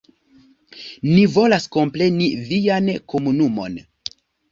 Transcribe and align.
Ni 1.09 1.25
volas 1.35 1.67
kompreni 1.75 2.29
vian 2.53 2.89
komunumon. 3.15 3.77